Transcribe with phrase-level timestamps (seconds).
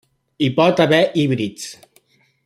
[0.45, 1.67] Hi pot haver híbrids.